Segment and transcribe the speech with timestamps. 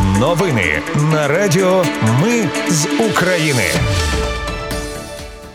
[0.00, 1.84] Новини на Радіо
[2.22, 3.64] Ми з України.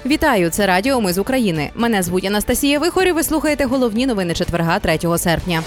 [0.05, 1.69] Вітаю, це Радіо Ми з України.
[1.75, 3.11] Мене звуть Анастасія Вихорі.
[3.11, 5.63] Ви слухаєте головні новини четверга, 3 серпня.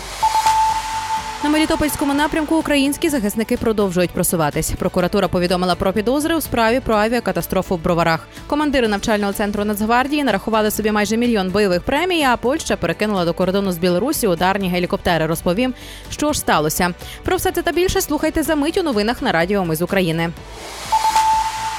[1.45, 4.71] На Мелітопольському напрямку українські захисники продовжують просуватись.
[4.71, 8.29] Прокуратура повідомила про підозри у справі про авіакатастрофу в Броварах.
[8.47, 12.25] Командири навчального центру Нацгвардії нарахували собі майже мільйон бойових премій.
[12.25, 15.27] А Польща перекинула до кордону з Білорусі ударні гелікоптери.
[15.27, 15.75] Розповім,
[16.11, 16.95] що ж сталося.
[17.25, 20.31] Про все це та більше слухайте за мить у новинах на Радіо Ми з України.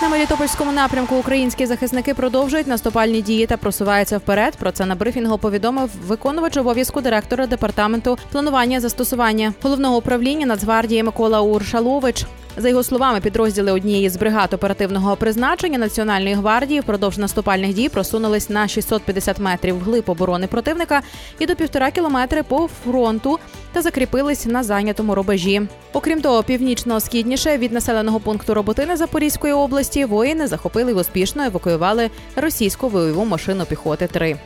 [0.02, 4.56] На Мелітопольському напрямку українські захисники продовжують наступальні дії та просуваються вперед.
[4.56, 11.42] Про це на брифінгу повідомив виконувач обов'язку директора департаменту планування застосування головного управління Нацгвардії Микола
[11.42, 12.26] Уршалович.
[12.58, 18.50] За його словами, підрозділи однієї з бригад оперативного призначення Національної гвардії впродовж наступальних дій просунулись
[18.50, 21.02] на 650 метрів вглиб оборони противника
[21.40, 23.40] і до півтора кілометри по фронту
[23.74, 25.62] та закріпились на зайнятому рубежі.
[25.94, 32.90] Окрім того, північно-східніше від населеного пункту Роботини Запорізької області воїни захопили і успішно евакуювали російську
[32.90, 34.38] бойову машину піхоти 3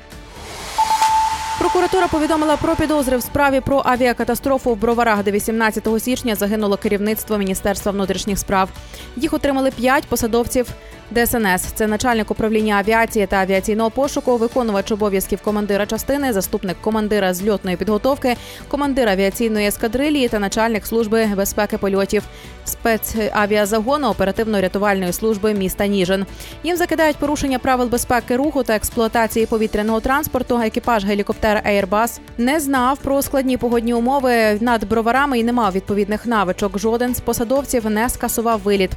[1.66, 7.38] Прокуратура повідомила про підозри в справі про авіакатастрофу в Броварах, де 18 січня загинуло керівництво
[7.38, 8.70] Міністерства внутрішніх справ.
[9.16, 10.68] Їх отримали п'ять посадовців
[11.12, 11.62] ДСНС.
[11.76, 18.36] Це начальник управління авіації та авіаційного пошуку, виконувач обов'язків командира частини, заступник командира зльотної підготовки,
[18.68, 22.24] командир авіаційної ескадрилії та начальник служби безпеки польотів
[22.66, 26.26] спецавіазагону оперативно-рятувальної служби міста Ніжин.
[26.64, 30.62] Їм закидають порушення правил безпеки руху та експлуатації повітряного транспорту.
[30.62, 36.26] Екіпаж гелікоптера Airbus не знав про складні погодні умови над броварами і не мав відповідних
[36.26, 36.80] навичок.
[36.80, 38.92] Жоден з посадовців не скасував виліт.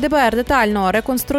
[0.00, 0.92] ДБР детально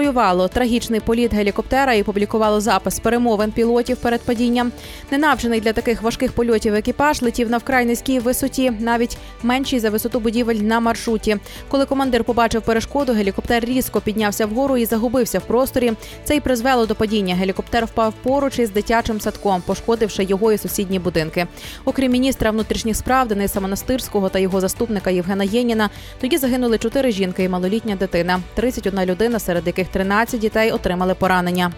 [0.07, 4.71] реконструювало трагічний політ гелікоптера і публікувало запис перемовин пілотів перед падінням.
[5.11, 10.19] Ненавчений для таких важких польотів екіпаж летів на вкрай низькій висоті, навіть меншій за висоту
[10.19, 11.37] будівель на маршруті.
[11.67, 15.93] Коли командир побачив перешкоду, гелікоптер різко піднявся вгору і загубився в просторі.
[16.23, 17.35] Це й призвело до падіння.
[17.35, 21.47] Гелікоптер впав поруч із дитячим садком, пошкодивши його і сусідні будинки.
[21.85, 25.89] Окрім міністра внутрішніх справ Дениса Монастирського та його заступника Євгена Єніна,
[26.21, 28.39] тоді загинули чотири жінки і малолітня дитина.
[28.55, 31.71] 31 людина, серед яких 13 дітей отримали поранення.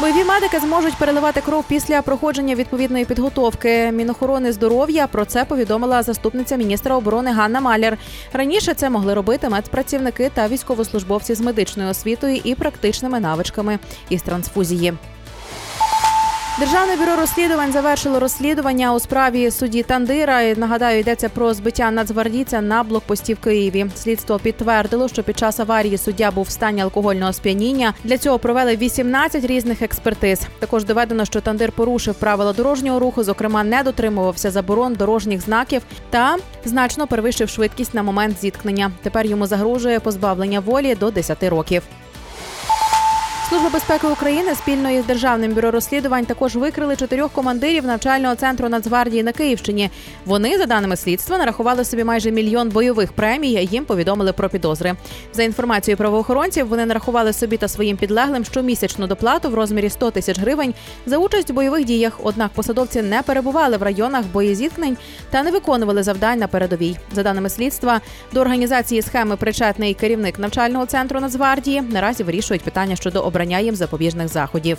[0.00, 3.92] Бойові медики зможуть переливати кров після проходження відповідної підготовки.
[3.92, 7.98] Мінохорони здоров'я про це повідомила заступниця міністра оборони Ганна Маляр.
[8.32, 13.78] Раніше це могли робити медпрацівники та військовослужбовці з медичною освітою і практичними навичками
[14.08, 14.94] із трансфузії.
[16.58, 20.54] Державне бюро розслідувань завершило розслідування у справі судді Тандира.
[20.54, 23.86] Нагадаю, йдеться про збиття нацгвардійця на блокпості в Києві.
[23.96, 27.94] Слідство підтвердило, що під час аварії суддя був в стані алкогольного сп'яніння.
[28.04, 30.40] Для цього провели 18 різних експертиз.
[30.58, 36.36] Також доведено, що Тандир порушив правила дорожнього руху, зокрема, не дотримувався заборон дорожніх знаків та
[36.64, 38.90] значно перевищив швидкість на момент зіткнення.
[39.02, 41.82] Тепер йому загрожує позбавлення волі до 10 років.
[43.52, 49.22] Служба безпеки України спільно із державним бюро розслідувань також викрили чотирьох командирів навчального центру Нацгвардії
[49.22, 49.90] на Київщині.
[50.26, 53.68] Вони, за даними слідства, нарахували собі майже мільйон бойових премій.
[53.70, 54.94] Їм повідомили про підозри.
[55.32, 60.38] За інформацією правоохоронців, вони нарахували собі та своїм підлеглим щомісячну доплату в розмірі 100 тисяч
[60.38, 60.74] гривень
[61.06, 62.20] за участь у бойових діях.
[62.22, 64.96] Однак посадовці не перебували в районах боєзіткнень
[65.30, 66.96] та не виконували завдань на передовій.
[67.12, 68.00] За даними слідства,
[68.32, 73.76] до організації схеми причетний керівник навчального центру Нацгвардії наразі вирішують питання щодо обрання обрання їм
[73.76, 74.78] запобіжних заходів.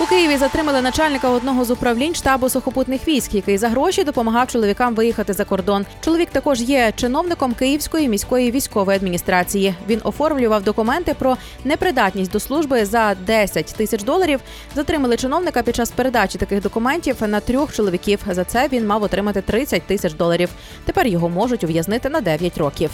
[0.00, 4.94] У Києві затримали начальника одного з управлінь штабу сухопутних військ, який за гроші допомагав чоловікам
[4.94, 5.86] виїхати за кордон.
[6.00, 9.74] Чоловік також є чиновником Київської міської військової адміністрації.
[9.88, 14.40] Він оформлював документи про непридатність до служби за 10 тисяч доларів.
[14.74, 18.20] Затримали чиновника під час передачі таких документів на трьох чоловіків.
[18.30, 20.48] За це він мав отримати 30 тисяч доларів.
[20.84, 22.90] Тепер його можуть ув'язнити на 9 років.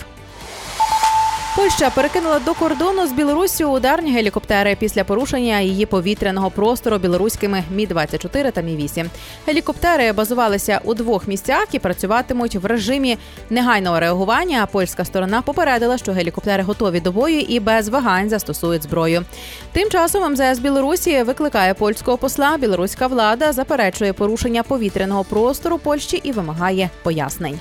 [1.58, 7.86] Польща перекинула до кордону з Білоруссю ударні гелікоптери після порушення її повітряного простору білоруськими мі
[7.86, 9.10] 24 та мі 8
[9.46, 13.18] Гелікоптери базувалися у двох місцях і працюватимуть в режимі
[13.50, 14.66] негайного реагування.
[14.72, 19.24] Польська сторона попередила, що гелікоптери готові до бою і без вагань застосують зброю.
[19.72, 22.56] Тим часом МЗС Білорусі викликає польського посла.
[22.56, 27.58] Білоруська влада заперечує порушення повітряного простору Польщі і вимагає пояснень.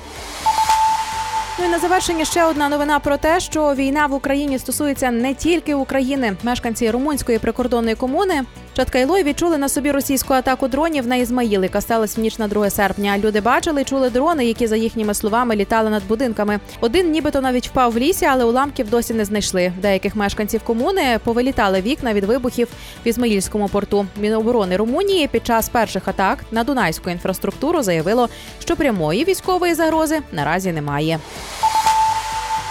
[1.59, 5.33] Ну і на завершення ще одна новина про те, що війна в Україні стосується не
[5.33, 6.37] тільки України.
[6.43, 8.43] Мешканці румунської прикордонної комуни
[8.77, 12.69] Чаткайлої відчули на собі російську атаку дронів на Ізмаїл, яка сталася в ніч на 2
[12.69, 13.17] серпня.
[13.17, 16.59] Люди бачили чули дрони, які за їхніми словами літали над будинками.
[16.81, 19.73] Один нібито навіть впав в лісі, але уламків досі не знайшли.
[19.81, 22.67] Деяких мешканців комуни повилітали вікна від вибухів
[23.05, 24.05] в Ізмаїльському порту.
[24.21, 30.71] Міноборони Румунії під час перших атак на дунайську інфраструктуру заявило, що прямої військової загрози наразі
[30.71, 31.19] немає.